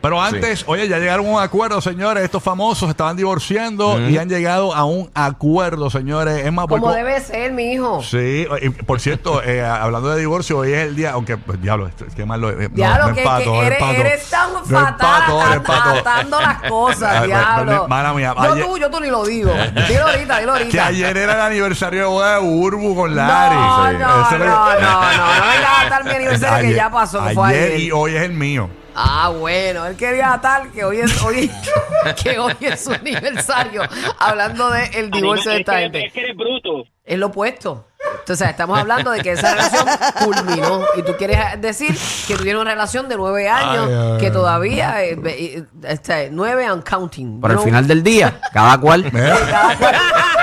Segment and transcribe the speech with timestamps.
[0.00, 2.22] Pero antes, oye, ya llegaron a un acuerdo, señores.
[2.22, 6.46] Estos famosos estaban divorciando y han llegado a un acuerdo, señores.
[6.46, 8.00] Es más, Como co- debe ser, mi hijo.
[8.04, 11.90] Sí, y por cierto, eh, hablando de divorcio, hoy es el día, aunque, pues, diablo,
[12.14, 12.50] qué malo.
[12.50, 14.00] eh, Diablo, no que, empato, que no eres, empato.
[14.00, 17.88] eres tan fatal las cosas, Ay, diablo.
[17.88, 19.52] mala mía, Yo ayer- tú, yo tú ni lo digo.
[19.88, 20.70] Dilo ahorita, dilo ahorita.
[20.70, 23.56] Que ayer era el aniversario de boda de Urbu con Larry.
[23.56, 23.92] No, Sí.
[23.98, 27.48] no, no, no, no, no vengas a atar mi aniversario que ya pasó, que fue
[27.48, 27.80] ayer.
[27.80, 28.70] y hoy es el mío.
[29.00, 31.48] Ah, bueno, él quería tal que hoy es hoy
[32.22, 33.82] que hoy es su aniversario.
[34.18, 36.06] Hablando de el divorcio de es, esta gente.
[36.06, 36.82] es que eres bruto.
[37.04, 37.86] Es lo opuesto.
[38.20, 39.86] Entonces, estamos hablando de que esa relación
[40.24, 40.82] culminó.
[40.96, 44.30] Y tú quieres decir que tú tienes una relación de nueve años Ay, ay, que
[44.30, 47.40] todavía, eh, eh, este, nueve and counting.
[47.40, 49.10] Por el No- final del día, cada cual.
[49.10, 49.94] Cada cual,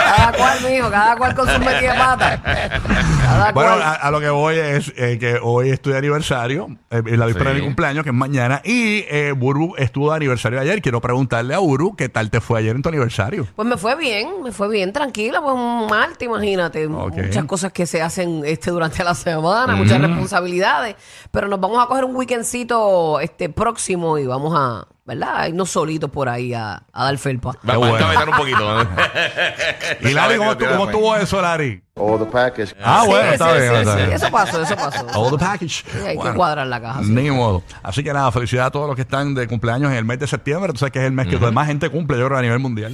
[0.06, 2.42] cada cual, mijo, cada cual con sus metidas de pata.
[2.44, 3.82] Cada Bueno, cual.
[3.82, 7.52] a, a lo que voy es eh, que hoy estoy de aniversario, eh, la víspera
[7.52, 10.82] de mi cumpleaños, que es mañana, y eh, Burbu estuvo de aniversario ayer.
[10.82, 13.48] Quiero preguntarle a Uru qué tal te fue ayer en tu aniversario.
[13.56, 16.86] Pues me fue bien, me fue bien, tranquila, pues un Marte, imagínate.
[16.88, 17.18] Ok.
[17.18, 20.96] Muchas cosas que se hacen este durante la semana, muchas responsabilidades.
[21.32, 25.36] Pero nos vamos a coger un weekendcito este próximo y vamos a, ¿verdad?
[25.38, 27.52] A irnos solitos por ahí a, a dar felpa.
[27.68, 28.06] Va, bueno.
[28.06, 28.88] a meter un poquito.
[30.02, 31.82] Y Larry, ¿cómo, tu- cómo estuvo eso, Larry?
[31.98, 32.76] All the package.
[32.84, 33.72] Ah, bueno, sí, está sí, bien.
[33.72, 33.98] sí, está sí.
[33.98, 34.12] bien.
[34.14, 35.06] Eso pasó, eso pasó.
[35.14, 35.86] All the package.
[35.90, 37.02] Sí, hay que Bueno, cuadrar la caja.
[37.04, 37.10] sí.
[37.12, 37.64] Ni modo.
[37.84, 40.28] Así que nada, felicidades a todos los que están de cumpleaños en el mes de
[40.28, 40.74] septiembre.
[40.74, 42.94] Tú sabes que es el mes que más gente cumple, yo creo, a nivel mundial.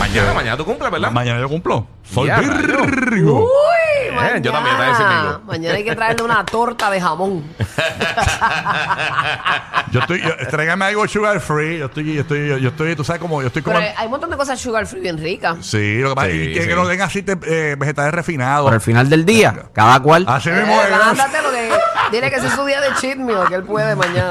[0.00, 1.12] mañana, Este, mañana tú cumples, ¿verdad?
[1.12, 1.86] Mañana yo cumplo.
[2.02, 3.48] Soy Ya, Virgo.
[4.14, 4.38] Mañana.
[4.38, 5.46] yo también, también.
[5.46, 7.44] Mañana hay que traerle una torta de jamón.
[9.92, 11.78] Yo estoy, yo, tráigame algo sugar free.
[11.78, 13.76] Yo estoy, yo estoy, yo, yo estoy, tú sabes como, yo estoy como.
[13.76, 15.56] Pero hay un montón de cosas sugar free bien ricas.
[15.66, 16.68] Sí, lo que pasa Sí, es que, sí.
[16.68, 17.38] que no den así te-
[17.72, 18.66] eh, vegetales refinados.
[18.66, 20.24] Por el final del día, cada cual.
[20.28, 20.92] Así Eh, mismo es.
[20.92, 21.70] ándate lo que.
[22.12, 24.28] Dile que ese es su día de cheat meal, que él puede mañana.